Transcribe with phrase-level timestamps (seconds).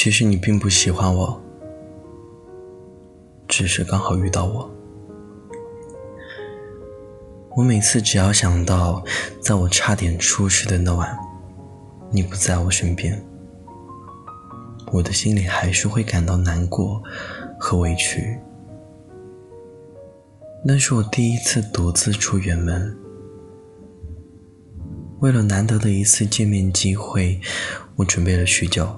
[0.00, 1.42] 其实你并不喜欢我，
[3.48, 4.70] 只是刚好遇到我。
[7.56, 9.02] 我每次只要想到，
[9.42, 11.18] 在我差点出事的那晚，
[12.12, 13.20] 你不在我身边，
[14.92, 17.02] 我的心里还是会感到难过
[17.58, 18.38] 和委屈。
[20.64, 22.96] 那是我第一次独自出远门，
[25.18, 27.40] 为了难得的一次见面机会，
[27.96, 28.88] 我准备了许久。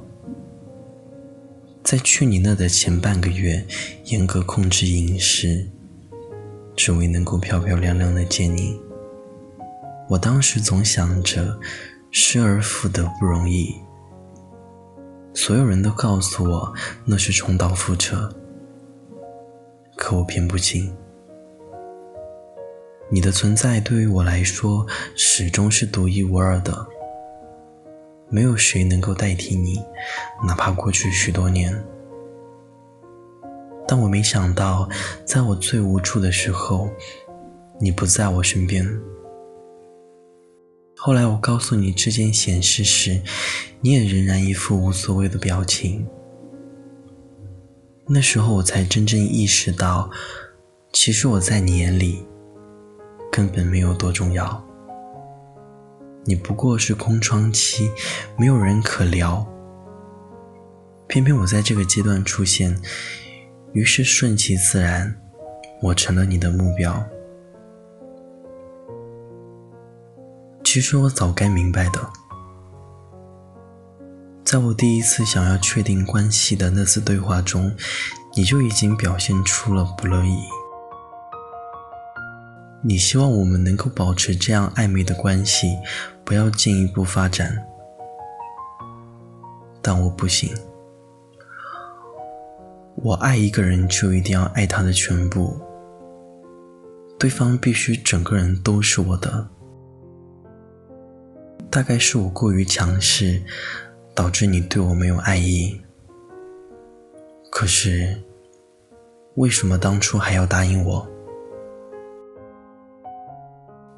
[1.90, 3.66] 在去你那的前半个月，
[4.04, 5.66] 严格控制饮食。
[6.76, 8.80] 只为能够漂漂亮亮的见你，
[10.08, 11.58] 我当时总想着
[12.12, 13.74] 失而复得不容易。
[15.34, 16.72] 所有人都告诉我
[17.04, 18.32] 那是重蹈覆辙，
[19.96, 20.94] 可我偏不信。
[23.10, 26.86] 你的存在对于我来说始终是独一无二的，
[28.30, 29.82] 没有谁能够代替你，
[30.46, 31.84] 哪怕过去许多年。
[33.88, 34.88] 但我没想到，
[35.24, 36.88] 在我最无助的时候，
[37.80, 38.88] 你不在我身边。
[40.96, 43.20] 后来我告诉你这件闲事时，
[43.80, 46.06] 你也仍然一副无所谓的表情。
[48.06, 50.10] 那时候我才真正意识到，
[50.92, 52.24] 其实我在你眼里
[53.32, 54.64] 根本没有多重要。
[56.24, 57.90] 你不过是空窗期，
[58.36, 59.46] 没有人可聊。
[61.06, 62.80] 偏偏我在这个阶段出现。
[63.72, 65.14] 于是顺其自然，
[65.80, 67.04] 我成了你的目标。
[70.64, 72.10] 其实我早该明白的，
[74.44, 77.72] 在我第一次想要确定关系的那次对话中，
[78.36, 80.38] 你就已经表现出了不乐意。
[82.82, 85.76] 你希望我们能够保持这样暧昧的关系，
[86.24, 87.62] 不要进一步发展，
[89.82, 90.50] 但我不行。
[92.96, 95.60] 我爱一个人，就一定要爱他的全部，
[97.18, 99.46] 对方必须整个人都是我的。
[101.70, 103.42] 大概是我过于强势，
[104.14, 105.80] 导致你对我没有爱意。
[107.50, 108.16] 可是，
[109.34, 111.06] 为什么当初还要答应我？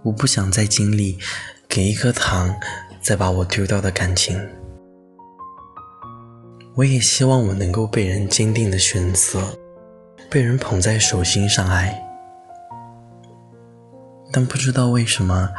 [0.05, 1.19] 我不想再经历
[1.69, 2.55] 给一颗糖，
[3.01, 4.41] 再把我丢掉的感情。
[6.75, 9.57] 我也希望我能够被人坚定的选择，
[10.31, 12.03] 被人捧在手心上爱。
[14.33, 15.51] 但不知道为什么，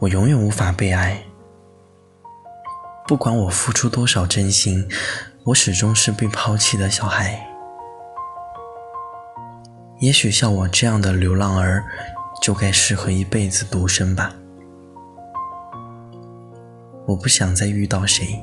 [0.00, 1.22] 我永远无法被爱。
[3.06, 4.88] 不管我付出多少真心，
[5.44, 7.46] 我始终是被抛弃的小孩。
[10.00, 11.84] 也许像我这样的流浪儿，
[12.48, 14.32] 就该适合一辈子独身吧。
[17.06, 18.42] 我不想再遇到谁。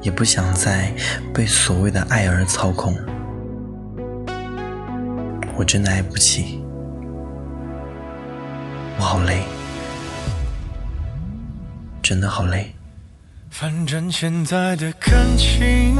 [0.00, 0.90] 也不想再
[1.34, 2.96] 被所谓的爱而操控，
[5.54, 6.64] 我真的爱不起，
[8.96, 9.42] 我好累，
[12.02, 12.74] 真的好累。
[13.50, 15.94] 反正现在的感情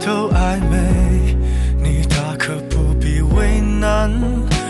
[0.00, 1.36] 都暧昧，
[1.78, 4.10] 你大可不必为难，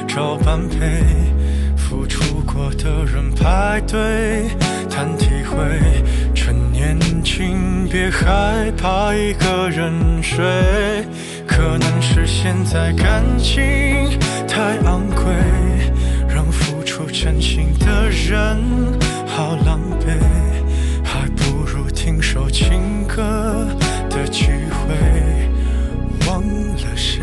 [0.08, 1.02] 找般配，
[2.66, 4.48] 出过的人排队
[4.90, 5.56] 谈体会。
[6.34, 10.44] 趁年轻，别害怕一个人睡。
[11.46, 13.64] 可能是现在感情
[14.48, 15.24] 太昂贵，
[16.28, 18.58] 让付出真心的人
[19.26, 20.18] 好狼狈。
[21.04, 23.66] 还不如听首情歌
[24.10, 25.48] 的机会，
[26.26, 27.22] 忘了谁。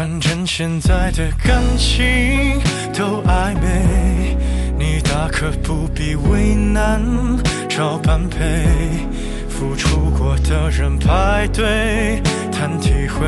[0.00, 2.58] 反正现在的感情
[2.94, 4.34] 都暧昧，
[4.78, 7.02] 你大可不必为难
[7.68, 8.64] 找般配，
[9.46, 12.18] 付出过的人排队
[12.50, 13.26] 谈体会，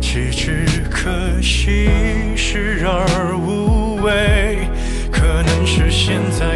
[0.00, 1.08] 岂止可
[1.40, 1.88] 惜
[2.34, 4.58] 视而无味。
[5.12, 6.51] 可能是现在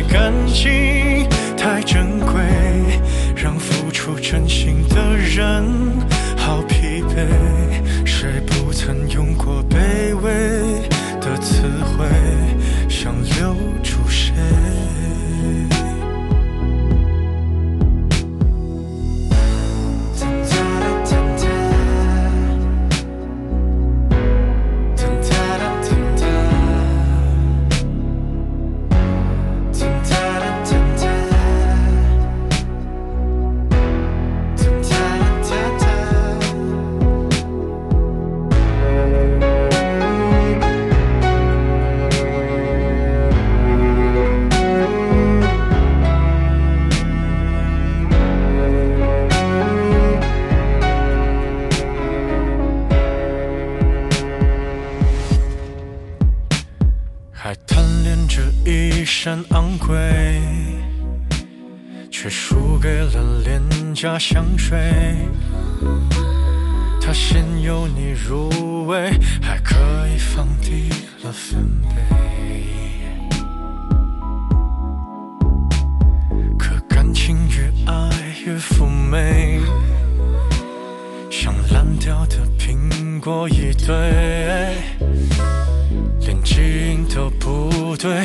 [59.79, 59.97] 贵，
[62.11, 63.61] 却输给了廉
[63.95, 64.77] 价香水。
[67.01, 69.75] 它先由你入味，还可
[70.09, 70.89] 以放低
[71.23, 71.97] 了分贝。
[76.59, 78.11] 可感情越爱
[78.45, 79.61] 越妩媚，
[81.31, 83.95] 像烂掉的苹果一堆。
[86.21, 88.25] 连基因都不对，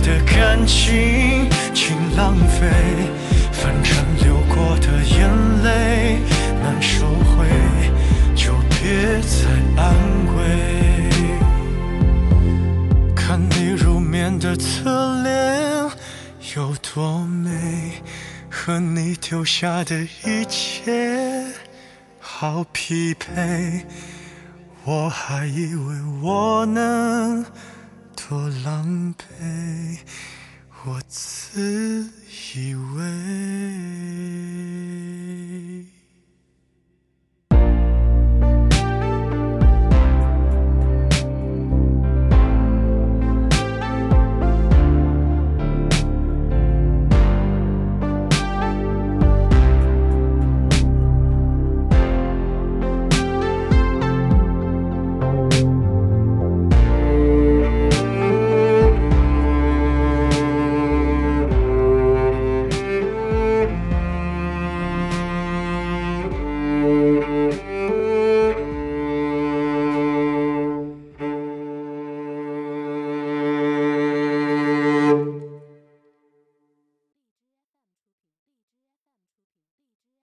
[0.00, 2.68] 的感情，请浪费。
[3.52, 3.92] 反正
[4.22, 5.28] 流过的眼
[5.62, 6.18] 泪
[6.62, 7.46] 难收回，
[8.34, 9.48] 就别再
[9.82, 9.84] 安
[10.36, 10.38] 慰。
[13.14, 15.90] 看你入眠的侧脸
[16.56, 17.92] 有多美，
[18.48, 21.44] 和你丢下的一切。
[22.20, 23.84] 好匹配，
[24.84, 27.44] 我还以为我能
[28.28, 30.00] 多狼狈，
[30.84, 32.10] 我自
[32.56, 34.75] 以为。